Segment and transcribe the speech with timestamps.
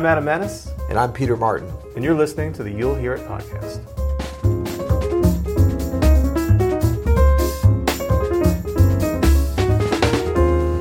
[0.00, 1.70] I'm Adam Maness, And I'm Peter Martin.
[1.94, 3.84] and you're listening to the You'll Hear It podcast.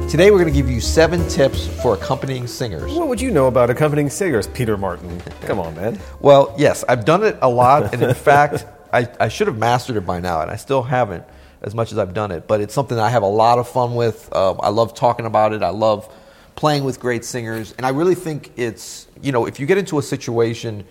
[0.09, 2.93] Today we're going to give you seven tips for accompanying singers.
[2.93, 5.20] What would you know about accompanying singers, Peter Martin?
[5.41, 6.00] Come on, man.
[6.21, 9.97] Well, yes, I've done it a lot, and in fact, I, I should have mastered
[9.97, 11.25] it by now, and I still haven't
[11.61, 12.47] as much as I've done it.
[12.47, 14.33] But it's something I have a lot of fun with.
[14.33, 15.61] Um, I love talking about it.
[15.61, 16.09] I love
[16.59, 19.97] playing with great singers, and I really think it's you know if you get into
[19.97, 20.83] a situation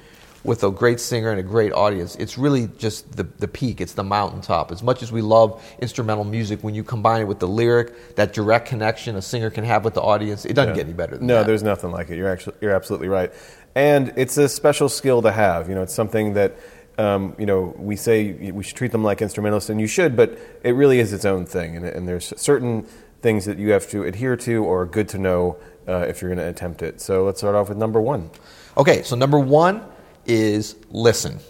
[0.43, 3.93] with a great singer and a great audience, it's really just the, the peak, it's
[3.93, 4.73] the mountaintop.
[4.73, 8.33] As much as we love instrumental music, when you combine it with the lyric, that
[8.33, 11.27] direct connection a singer can have with the audience, it doesn't get any better than
[11.27, 11.47] no, that.
[11.47, 12.17] there's nothing like it.
[12.17, 13.31] You're actually you're absolutely right,
[13.75, 15.69] and it's a special skill to have.
[15.69, 16.57] You know, it's something that
[16.97, 20.39] um, you know we say we should treat them like instrumentalists, and you should, but
[20.65, 22.87] it really is its own thing, and, and there's certain
[23.21, 26.29] things that you have to adhere to or are good to know uh, if you're
[26.29, 27.01] going to attempt it.
[27.01, 28.31] So let's start off with number one.
[28.77, 29.83] Okay, so number one
[30.27, 31.41] is listen.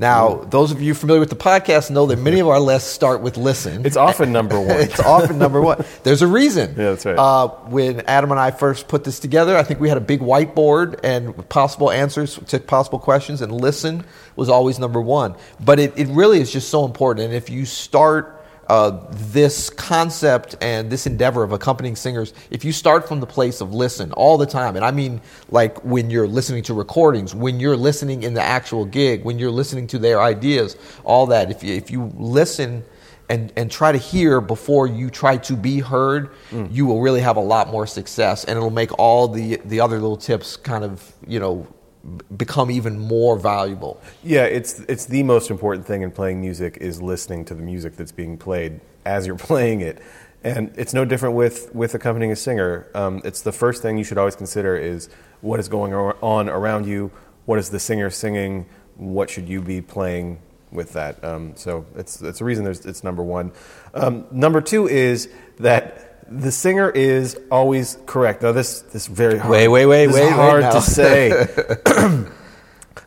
[0.00, 3.20] Now, those of you familiar with the podcast know that many of our lists start
[3.20, 3.84] with listen.
[3.84, 4.70] It's often number one.
[4.80, 5.84] it's often number one.
[6.04, 6.70] There's a reason.
[6.70, 7.18] Yeah, that's right.
[7.18, 10.20] Uh, when Adam and I first put this together, I think we had a big
[10.20, 14.04] whiteboard and possible answers to possible questions, and listen
[14.36, 15.34] was always number one.
[15.58, 17.26] But it, it really is just so important.
[17.26, 18.37] And if you start
[18.68, 23.60] uh, this concept and this endeavor of accompanying singers, if you start from the place
[23.60, 27.60] of listen all the time, and I mean like when you're listening to recordings, when
[27.60, 31.62] you're listening in the actual gig, when you're listening to their ideas, all that, if
[31.62, 32.84] you, if you listen
[33.30, 36.30] and, and try to hear before you try to be heard,
[36.70, 39.98] you will really have a lot more success, and it'll make all the, the other
[39.98, 41.66] little tips kind of, you know,
[42.36, 44.00] become even more valuable.
[44.22, 47.96] Yeah, it's it's the most important thing in playing music is listening to the music
[47.96, 50.00] that's being played as you're playing it,
[50.44, 52.86] and it's no different with with accompanying a singer.
[52.94, 55.08] Um, it's the first thing you should always consider is
[55.40, 57.10] what is going on around you.
[57.46, 58.66] What is the singer singing?
[58.96, 60.40] What should you be playing
[60.70, 61.22] with that?
[61.24, 63.52] Um, so it's it's a reason there's it's number one.
[63.94, 65.28] Um, number two is
[65.58, 66.04] that.
[66.30, 68.42] The singer is always correct.
[68.42, 69.50] Now, this this is very hard.
[69.50, 70.70] Wait, wait, wait, wait, wait hard now.
[70.72, 71.46] to say.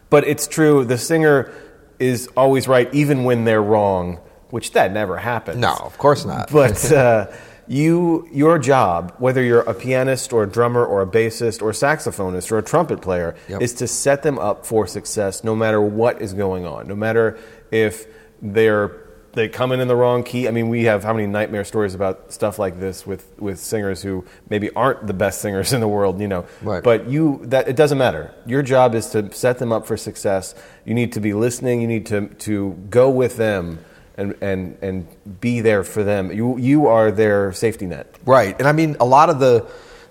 [0.10, 0.84] But it's true.
[0.86, 1.52] The singer
[2.00, 5.58] is always right, even when they're wrong, which that never happens.
[5.58, 6.50] No, of course not.
[6.52, 7.28] But uh,
[7.68, 11.74] you, your job, whether you're a pianist or a drummer or a bassist or a
[11.74, 13.62] saxophonist or a trumpet player, Yep.
[13.62, 17.38] is to set them up for success, no matter what is going on, no matter
[17.72, 18.06] if
[18.42, 18.88] they're
[19.34, 20.48] they come in in the wrong key.
[20.48, 24.02] I mean, we have how many nightmare stories about stuff like this with, with singers
[24.02, 26.46] who maybe aren't the best singers in the world, you know.
[26.62, 26.84] Right.
[26.84, 28.34] But you that it doesn't matter.
[28.46, 30.56] Your job is to set them up for success.
[30.86, 31.82] You need to be listening.
[31.82, 33.80] You need to to go with them
[34.18, 35.08] and and and
[35.40, 36.32] be there for them.
[36.32, 38.16] You you are their safety net.
[38.26, 39.66] Right, and I mean a lot of the,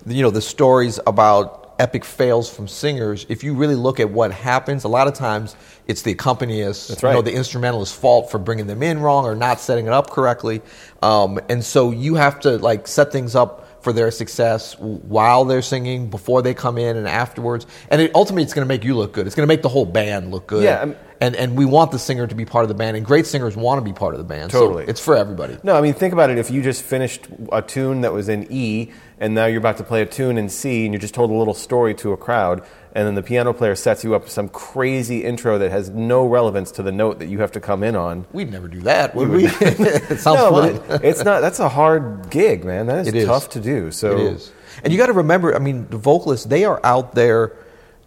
[0.05, 3.25] the, you know, the stories about epic fails from singers.
[3.27, 5.55] If you really look at what happens, a lot of times
[5.87, 9.35] it's the accompanist, That's you know, the instrumentalist's fault for bringing them in wrong or
[9.35, 10.61] not setting it up correctly,
[11.01, 15.63] um, and so you have to like set things up for their success while they're
[15.63, 17.65] singing, before they come in, and afterwards.
[17.89, 19.25] And it, ultimately, it's going to make you look good.
[19.25, 20.63] It's going to make the whole band look good.
[20.63, 23.05] Yeah, I'm- and and we want the singer to be part of the band, and
[23.05, 24.51] great singers want to be part of the band.
[24.51, 24.85] Totally.
[24.85, 25.57] so it's for everybody.
[25.63, 26.37] No, I mean think about it.
[26.37, 29.83] If you just finished a tune that was in E, and now you're about to
[29.83, 32.65] play a tune in C, and you just told a little story to a crowd,
[32.93, 36.25] and then the piano player sets you up with some crazy intro that has no
[36.25, 38.25] relevance to the note that you have to come in on.
[38.33, 39.45] We'd never do that, would we?
[39.61, 40.75] it sounds no, fun.
[40.75, 41.41] it, it's not.
[41.41, 42.87] That's a hard gig, man.
[42.87, 43.91] That is, tough to do.
[43.91, 44.51] So It is.
[44.83, 47.55] And you got to remember, I mean, the vocalists, they are out there.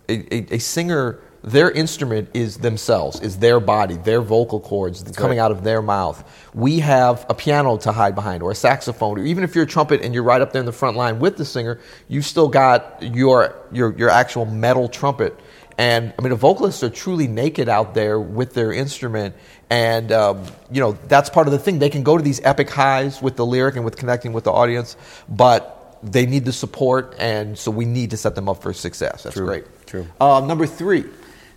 [0.06, 5.38] A, a, a singer, their instrument is themselves, is their body, their vocal cords coming
[5.38, 5.44] right.
[5.44, 6.24] out of their mouth.
[6.54, 9.66] We have a piano to hide behind, or a saxophone, or even if you're a
[9.66, 11.78] trumpet and you're right up there in the front line with the singer,
[12.08, 15.38] you've still got your your your actual metal trumpet.
[15.76, 19.34] And I mean, the vocalists are truly naked out there with their instrument,
[19.68, 21.78] and um, you know that's part of the thing.
[21.78, 24.52] They can go to these epic highs with the lyric and with connecting with the
[24.52, 24.96] audience,
[25.28, 29.24] but they need the support, and so we need to set them up for success.
[29.24, 29.86] That's True, great.
[29.86, 30.06] true.
[30.20, 31.04] Uh, number three,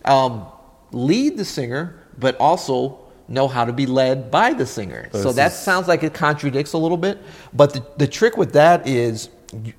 [0.07, 0.45] um,
[0.91, 5.09] lead the singer, but also know how to be led by the singer.
[5.11, 7.19] so this that is- sounds like it contradicts a little bit,
[7.53, 9.29] but the, the trick with that is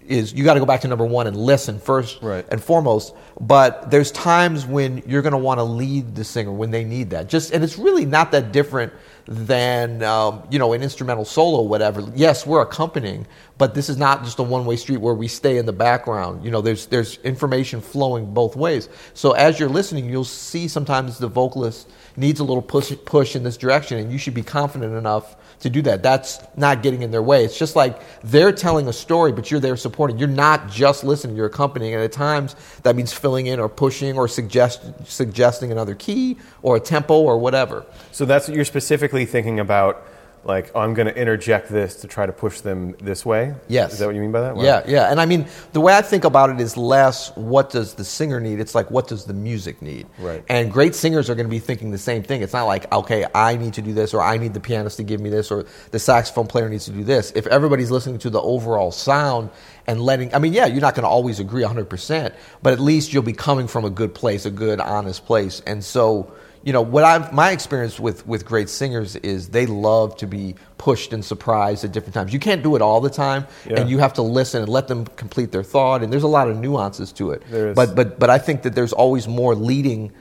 [0.06, 2.42] is you got to go back to number one and listen first Right.
[2.50, 3.14] and foremost.
[3.38, 7.10] But there's times when you're going to want to lead the singer when they need
[7.10, 7.28] that.
[7.28, 8.94] Just and it's really not that different
[9.28, 12.02] than um, you know an instrumental solo, whatever.
[12.14, 13.26] Yes, we're accompanying,
[13.58, 16.42] but this is not just a one-way street where we stay in the background.
[16.42, 18.88] You know, there's there's information flowing both ways.
[19.12, 23.42] So as you're listening, you'll see sometimes the vocalist needs a little push push in
[23.42, 26.02] this direction, and you should be confident enough to do that.
[26.02, 27.44] That's not getting in their way.
[27.44, 30.18] It's just like they're telling a story, but you're there supporting.
[30.18, 31.94] You're not just listening, you're accompanying.
[31.94, 36.76] And at times that means filling in or pushing or suggest, suggesting another key or
[36.76, 37.84] a tempo or whatever.
[38.12, 40.04] So that's what you're specifically thinking about
[40.44, 43.54] like oh, I'm going to interject this to try to push them this way.
[43.68, 43.94] Yes.
[43.94, 44.56] Is that what you mean by that?
[44.56, 44.62] Wow.
[44.62, 45.10] Yeah, yeah.
[45.10, 48.40] And I mean, the way I think about it is less what does the singer
[48.40, 48.60] need?
[48.60, 50.06] It's like what does the music need?
[50.18, 50.44] Right.
[50.48, 52.42] And great singers are going to be thinking the same thing.
[52.42, 55.02] It's not like okay, I need to do this, or I need the pianist to
[55.02, 57.32] give me this, or the saxophone player needs to do this.
[57.34, 59.50] If everybody's listening to the overall sound
[59.86, 63.12] and letting, I mean, yeah, you're not going to always agree 100%, but at least
[63.12, 65.62] you'll be coming from a good place, a good, honest place.
[65.66, 66.32] And so
[66.62, 70.54] you know what I've my experience with with great singers is they love to be
[70.76, 72.32] pushed and surprised at different times.
[72.32, 73.80] You can't do it all the time, yeah.
[73.80, 76.02] and you have to listen and let them complete their thought.
[76.02, 77.42] And there's a lot of nuances to it.
[77.50, 77.76] There is.
[77.76, 80.12] But but but I think that there's always more leading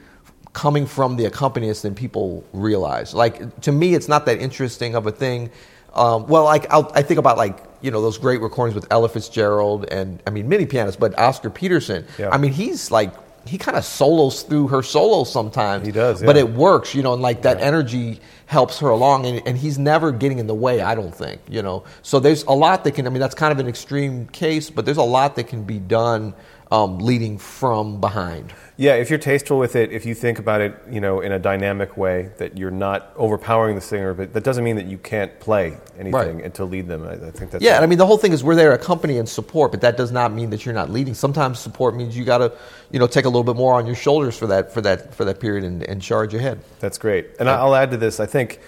[0.52, 3.14] coming from the accompanist than people realize.
[3.14, 5.50] Like to me, it's not that interesting of a thing.
[5.94, 9.08] Um, well, like I'll, I think about like you know those great recordings with Ella
[9.08, 12.06] Fitzgerald and I mean many pianists, but Oscar Peterson.
[12.18, 12.30] Yeah.
[12.30, 13.12] I mean he's like
[13.48, 15.84] he kind of solos through her solo sometimes.
[15.86, 16.26] He does, yeah.
[16.26, 17.64] but it works, you know, and like that Yeah.
[17.66, 20.80] energy helps her along, and, and he's never getting in the way.
[20.80, 21.84] I don't think, you know.
[22.02, 23.06] So there's a lot that can.
[23.06, 25.78] I mean, that's kind of an extreme case, but there's a lot that can be
[25.78, 26.34] done
[26.70, 28.52] um, leading from behind.
[28.76, 31.38] Yeah, if you're tasteful with it, if you think about it, you know, in a
[31.38, 35.40] dynamic way, that you're not overpowering the singer, but that doesn't mean that you can't
[35.40, 36.44] play anything Right.
[36.44, 37.02] and to lead them.
[37.04, 38.76] I, I think that's Yeah, and I mean the whole thing is we're there to
[38.80, 41.14] accompany and support, but that does not mean that you're not leading.
[41.14, 42.52] Sometimes support means you got to,
[42.92, 45.24] you know, take a little bit more on your shoulders for that for that for
[45.24, 46.60] that period and, and charge ahead.
[46.78, 47.30] That's great.
[47.40, 48.20] And I'll add to this.
[48.20, 48.60] I think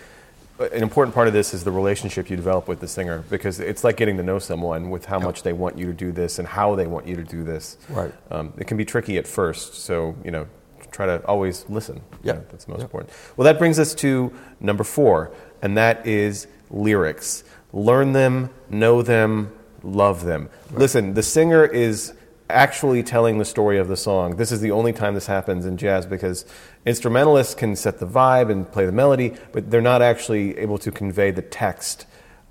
[0.60, 3.82] an important part of this is the relationship you develop with the singer because it's
[3.82, 6.46] like getting to know someone with how much they want you to do this and
[6.46, 7.78] how they want you to do this.
[7.88, 8.12] Right.
[8.30, 10.46] Um, it can be tricky at first, so you know,
[10.90, 12.02] try to always listen.
[12.22, 12.34] Yeah.
[12.34, 12.84] Yeah, that's most Yeah.
[12.84, 13.12] important.
[13.36, 15.30] Well, that brings us to number four,
[15.62, 17.42] and that is lyrics.
[17.72, 19.52] Learn them, know them,
[19.82, 20.50] love them.
[20.72, 22.12] Listen, the singer is
[22.50, 24.34] actually telling the story of the song.
[24.36, 26.44] This is the only time this happens in jazz because
[26.86, 30.90] instrumentalists can set the vibe and play the melody, but they're not actually able to
[30.90, 32.06] convey the text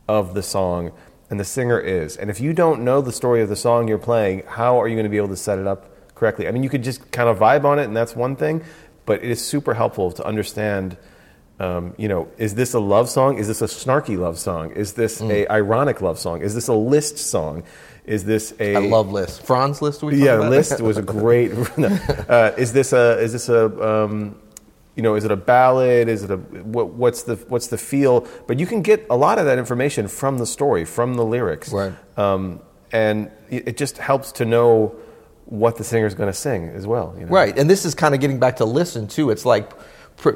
[0.07, 0.91] of the song,
[1.29, 2.17] and the singer is.
[2.17, 4.95] And if you don't know the story of the song you're playing, how are you
[4.95, 6.47] going to be able to set it up correctly?
[6.47, 8.63] I mean, you could just kind of vibe on it, and that's one thing,
[9.05, 10.97] but it is super helpful to understand.
[11.59, 13.37] Um, you know, is this a love song?
[13.37, 14.71] Is this a snarky love song?
[14.71, 16.41] Is this a ironic love song?
[16.41, 17.63] Is this a list song?
[18.05, 19.43] Is this a I love Liszt.
[19.43, 20.01] Franz Liszt.
[20.01, 21.51] We yeah, Liszt was a great.
[22.29, 24.39] uh, is this a is this a um,
[24.95, 26.07] you know is it a ballad?
[26.07, 28.27] Is it a what, what's the what's the feel?
[28.47, 31.71] But you can get a lot of that information from the story, from the lyrics,
[31.71, 31.93] Right.
[32.17, 32.61] Um,
[32.91, 34.95] and it just helps to know
[35.45, 37.15] what the singer's going to sing as well.
[37.17, 37.31] You know?
[37.31, 39.31] Right, and this is kind of getting back to listen too.
[39.31, 39.71] It's like,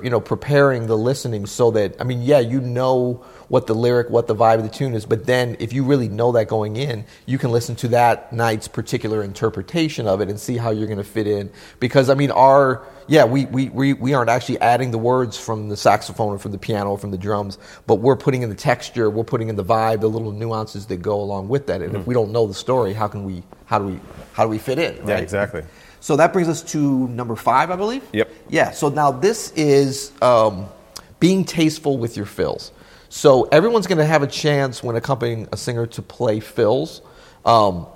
[0.02, 4.10] you know, preparing the listening so that I mean, yeah, you know what the lyric,
[4.10, 6.76] what the vibe of the tune is, but then if you really know that going
[6.76, 10.88] in, you can listen to that night's particular interpretation of it and see how you're
[10.88, 11.52] going to fit in.
[11.80, 15.70] Because I mean, our yeah, we, we, we, we aren't actually adding the words from
[15.70, 18.56] the saxophone or from the piano or from the drums, but we're putting in the
[18.56, 21.82] texture, we're putting in the vibe, the little nuances that go along with that.
[21.82, 22.08] And if mm-hmm.
[22.08, 24.00] we don't know the story, how can we how do we
[24.34, 24.96] how do we fit in?
[25.06, 25.24] Yeah, right?
[25.24, 25.64] exactly.
[26.04, 28.04] So that brings us to number five, I believe.
[28.12, 28.30] Yep.
[28.50, 28.72] Yeah.
[28.72, 30.68] So now this is um,
[31.22, 32.74] being tasteful with your fills.
[33.08, 37.02] So everyone's going to have a chance when accompanying a singer to play fills,
[37.46, 37.88] um,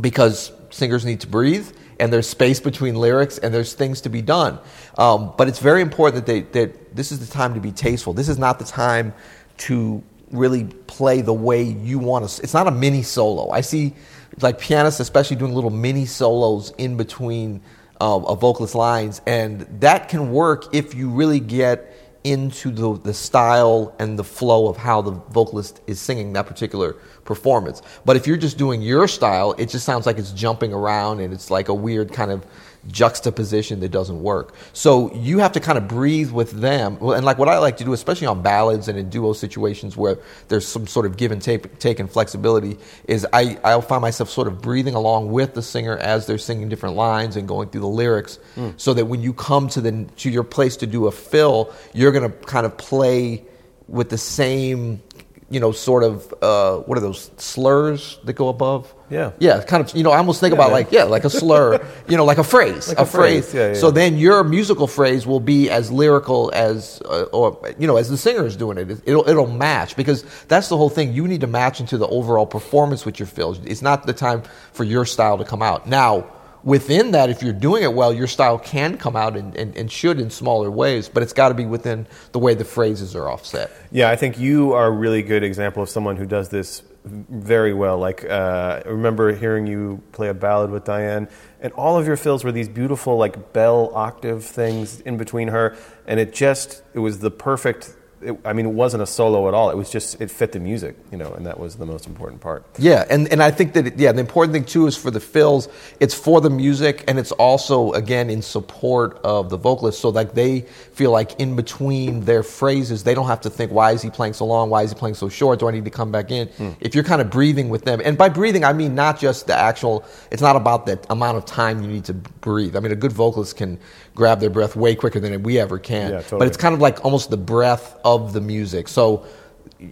[0.00, 4.22] because singers need to breathe and there's space between lyrics and there's things to be
[4.22, 4.58] done.
[4.98, 8.12] Um, but it's very important that they that this is the time to be tasteful.
[8.12, 9.14] This is not the time
[9.58, 10.02] to
[10.32, 12.42] really play the way you want to.
[12.42, 13.50] It's not a mini solo.
[13.50, 13.94] I see
[14.40, 17.62] like pianists, especially doing little mini solos in between
[18.00, 21.94] um, a vocalist lines, and that can work if you really get
[22.24, 26.94] into the, the style and the flow of how the vocalist is singing that particular
[27.24, 27.80] performance.
[28.04, 31.32] But if you're just doing your style, it just sounds like it's jumping around and
[31.32, 32.44] it's like a weird kind of
[32.88, 34.54] juxtaposition that doesn't work.
[34.72, 36.98] So you have to kind of breathe with them.
[37.00, 40.18] And like what I like to do, especially on ballads and in duo situations where
[40.48, 44.30] there's some sort of give and take, take and flexibility, is I, I'll find myself
[44.30, 47.82] sort of breathing along with the singer as they're singing different lines and going through
[47.82, 48.72] the lyrics mm.
[48.78, 52.12] so that when you come to, the, to your place to do a fill, you're
[52.12, 53.44] going to kind of play
[53.88, 55.02] with the same
[55.50, 58.94] you know, sort of uh, what are those slurs that go above?
[59.10, 59.32] Yeah.
[59.40, 59.94] yeah, kind of.
[59.96, 60.72] You know, I almost think about man.
[60.72, 61.84] like yeah, like a slur.
[62.08, 63.54] you know, like a phrase, Like a, a phrase, phrase.
[63.54, 63.94] yeah, yeah, so yeah.
[63.94, 68.16] then your musical phrase will be as lyrical as, uh, or you know, as the
[68.16, 68.88] singer is doing it.
[69.04, 71.12] It'll it'll match because that's the whole thing.
[71.12, 73.58] You need to match into the overall performance with your fills.
[73.64, 74.42] It's not the time
[74.72, 76.30] for your style to come out now.
[76.62, 79.90] Within that, if you're doing it well, your style can come out and, and, and
[79.90, 83.30] should in smaller ways, but it's got to be within the way the phrases are
[83.30, 83.70] offset.
[83.90, 87.72] Yeah, I think you are a really good example of someone who does this very
[87.72, 87.98] well.
[87.98, 92.16] Like, uh, I remember hearing you play a ballad with Dianne, and all of your
[92.16, 95.76] fills were these beautiful, like, bell octave things in between her,
[96.06, 99.54] and it just, it was the perfect it, I mean, it wasn't a solo at
[99.54, 99.70] all.
[99.70, 102.40] It was just it fit the music, you know, and that was the most important
[102.40, 102.64] part.
[102.78, 105.20] Yeah, and, and I think that it, yeah, the important thing too is for the
[105.20, 105.68] fills.
[106.00, 110.34] It's for the music, and it's also again in support of the vocalist, so like
[110.34, 110.62] they
[110.92, 114.34] feel like in between their phrases, they don't have to think, why is he playing
[114.34, 114.70] so long?
[114.70, 115.58] Why is he playing so short?
[115.60, 116.48] Do I need to come back in?
[116.48, 116.76] Mm.
[116.80, 119.56] If you're kind of breathing with them, and by breathing I mean not just the
[119.56, 120.04] actual.
[120.30, 122.76] It's not about the amount of time you need to breathe.
[122.76, 123.78] I mean, a good vocalist can
[124.14, 126.10] grab their breath way quicker than we ever can.
[126.10, 126.38] Yeah, totally.
[126.40, 128.88] But it's kind of like almost the breath of the music.
[128.88, 129.26] So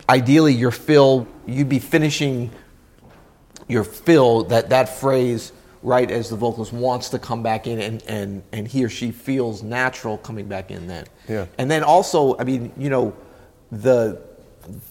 [0.08, 2.50] ideally, your fill, you'd be finishing
[3.68, 8.02] your fill, that, that phrase, right as the vocalist wants to come back in and,
[8.08, 11.06] and, and he or she feels natural coming back in then.
[11.28, 11.46] Yeah.
[11.56, 13.16] And then also, I mean, you know,
[13.70, 14.20] the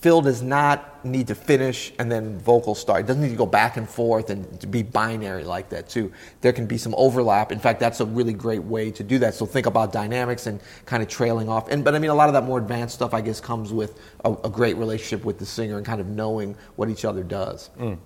[0.02, 3.02] fill does not need to finish and then vocal start.
[3.02, 6.12] It doesn't need to go back and forth and to be binary like that too.
[6.42, 7.52] There can be some overlap.
[7.52, 9.34] In fact, that's a really great way to do that.
[9.34, 11.70] So think about dynamics and kind of trailing off.
[11.70, 14.00] And but I mean, a lot of that more advanced stuff, I guess, comes with
[14.26, 17.70] a, a great relationship with the singer and kind of knowing what each other does.
[17.80, 17.98] Mm.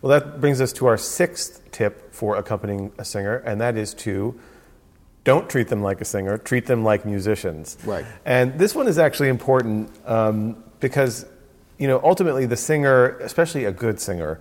[0.00, 3.94] Well, that brings us to our sixth tip for accompanying a singer, and that is
[3.94, 4.38] to
[5.24, 7.76] don't treat them like a singer, treat them like musicians.
[7.84, 8.06] Right.
[8.24, 9.90] And this one is actually important.
[10.06, 11.26] Um, because
[11.78, 14.40] you know ultimately the singer, especially a good singer,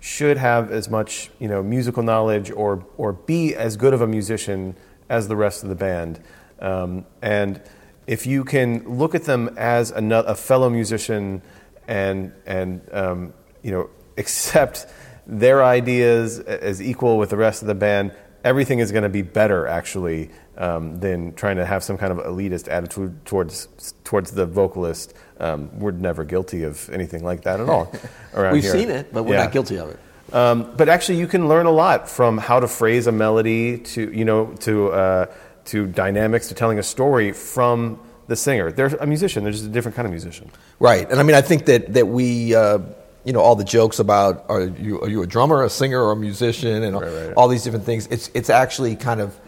[0.00, 4.06] should have as much you know musical knowledge or or be as good of a
[4.06, 4.76] musician
[5.08, 6.20] as the rest of the band.
[6.60, 7.60] Um, and
[8.06, 11.42] if you can look at them as a, a fellow musician
[11.88, 14.86] and and um, you know accept
[15.26, 18.14] their ideas as equal with the rest of the band,
[18.46, 22.18] everything is going to be better actually um, than trying to have some kind of
[22.18, 23.68] elitist attitude towards
[24.04, 25.14] towards the vocalist.
[25.40, 27.92] Um, we're never guilty of anything like that at all.
[28.52, 28.72] We've here.
[28.72, 29.44] seen it, but we're yeah.
[29.44, 29.98] not guilty of it.
[30.32, 34.12] Um, but actually, you can learn a lot from how to phrase a melody to
[34.12, 35.26] you know to uh,
[35.66, 38.70] to dynamics to telling a story from the singer.
[38.70, 39.42] They're a musician.
[39.42, 40.50] They're just a different kind of musician.
[40.78, 42.54] Right, and I mean, I think that that we.
[42.54, 42.78] Uh,
[43.26, 46.12] you know all the jokes about are you are you a drummer, a singer, or
[46.12, 47.34] a musician, and right, right.
[47.36, 48.06] all these different things.
[48.06, 49.38] It's it's actually kind of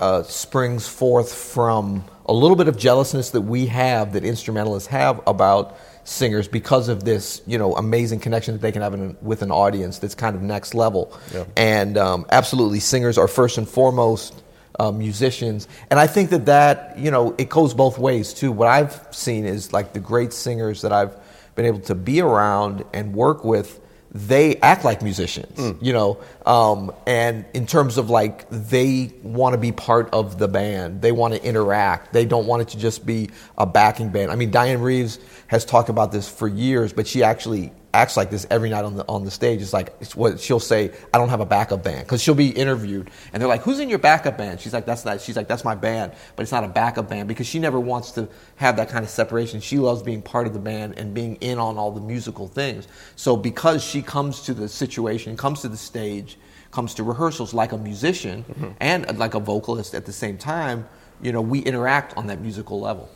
[0.00, 5.20] uh, springs forth from a little bit of jealousness that we have, that instrumentalists have
[5.26, 9.42] about singers because of this, you know, amazing connection that they can have in, with
[9.42, 11.16] an audience that's kind of next level.
[11.32, 11.44] Yeah.
[11.56, 14.42] And um, absolutely, singers are first and foremost
[14.80, 15.68] uh, musicians.
[15.90, 18.50] And I think that that, you know, it goes both ways too.
[18.50, 21.14] What I've seen is like the great singers that I've
[21.54, 23.80] been able to be around and work with
[24.14, 25.78] they act like musicians, mm.
[25.80, 30.48] you know, um, and in terms of like they want to be part of the
[30.48, 32.12] band, they want to interact.
[32.12, 34.30] They don't want it to just be a backing band.
[34.30, 38.30] I mean, Dianne Reeves has talked about this for years, but she actually acts like
[38.30, 39.60] this every night on the on the stage.
[39.60, 40.92] It's like it's what she'll say.
[41.12, 43.88] I don't have a backup band because she'll be interviewed and they're like, "Who's in
[43.88, 46.64] your backup band?" She's like, "That's not." She's like, "That's my band," but it's not
[46.64, 49.60] a backup band because she never wants to have that kind of separation.
[49.60, 52.88] She loves being part of the band and being in on all the musical things.
[53.16, 56.38] So because she comes to the situation, comes to the stage,
[56.70, 58.70] comes to rehearsals like a musician mm-hmm.
[58.80, 60.88] and like a vocalist at the same time,
[61.20, 63.08] you know, we interact on that musical level.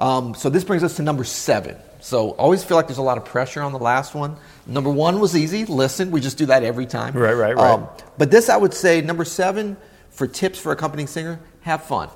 [0.00, 1.76] Um, so this brings us to number seven.
[2.00, 4.36] So always feel like there's a lot of pressure on the last one.
[4.66, 5.66] Number one was easy.
[5.66, 7.14] Listen, we just do that every time.
[7.14, 7.72] Right, right, right.
[7.72, 9.76] Um, but this, I would say, number seven
[10.08, 12.08] for tips for accompanying singer: have fun.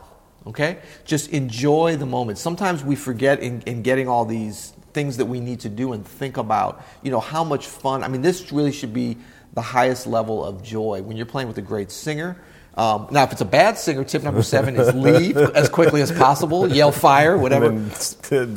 [0.46, 2.38] Okay, just enjoy the moment.
[2.38, 6.06] Sometimes we forget in, in getting all these things that we need to do and
[6.06, 6.82] think about.
[7.02, 8.02] You know how much fun.
[8.02, 9.18] I mean, this really should be
[9.52, 12.36] the highest level of joy when you're playing with a great singer
[12.76, 16.10] um, now, if it's a bad singer, tip number seven is leave as quickly as
[16.10, 17.70] possible, yell fire, whatever.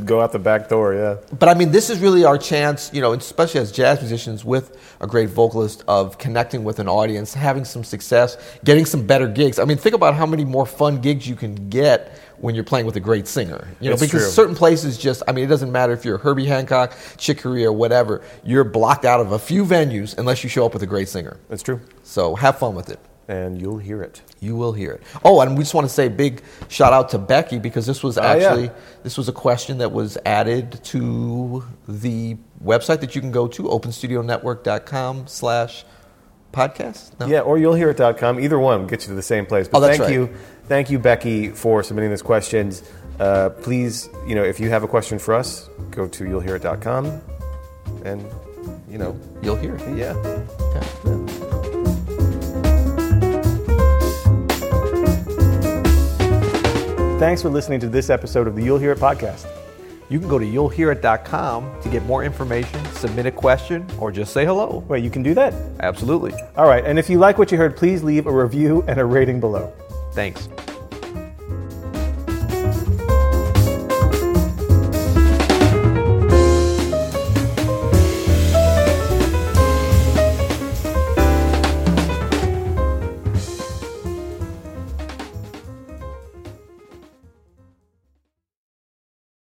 [0.05, 1.17] go out the back door, yeah.
[1.37, 4.75] But I mean, this is really our chance, you know, especially as jazz musicians with
[5.01, 9.59] a great vocalist, of connecting with an audience, having some success, getting some better gigs.
[9.59, 12.87] I mean, think about how many more fun gigs you can get when you're playing
[12.87, 13.67] with a great singer.
[13.79, 14.31] You know, it's because true.
[14.31, 18.23] certain places just, I mean, it doesn't matter if you're Herbie Hancock, Chick Corea, whatever,
[18.43, 21.37] you're blocked out of a few venues unless you show up with a great singer.
[21.49, 21.81] That's true.
[22.03, 24.21] So have fun with it and you'll hear it.
[24.39, 25.03] You will hear it.
[25.23, 28.17] Oh, and we just want to say big shout out to Becky because this was
[28.17, 29.01] actually oh, yeah.
[29.03, 33.63] this was a question that was added to the website that you can go to
[33.63, 35.85] openstudionetwork.com slash
[36.53, 37.19] podcast.
[37.19, 37.27] No?
[37.27, 38.39] Yeah, or you'll hear it.com.
[38.39, 39.67] Either one will get you to the same place.
[39.67, 40.13] But oh, thank right.
[40.13, 40.33] you.
[40.65, 42.83] Thank you, Becky, for submitting these questions.
[43.19, 47.21] Uh, please, you know, if you have a question for us, go to you'llhearit.com
[48.05, 48.25] and
[48.89, 49.97] you know, you'll hear it.
[49.97, 50.13] Yeah.
[50.13, 50.87] Okay.
[51.05, 51.26] yeah.
[57.19, 59.47] Thanks for listening to this episode of the You'll Hear It podcast.
[60.07, 64.45] You can go to you'llhearit.com to get more information, submit a question, or just say
[64.45, 64.85] hello.
[64.87, 65.51] Wait, you can do that?
[65.79, 66.33] Absolutely.
[66.55, 69.05] All right, and if you like what you heard, please leave a review and a
[69.05, 69.73] rating below.
[70.13, 70.47] Thanks.